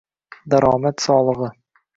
daromad 0.53 1.05
solig'i 1.05 1.55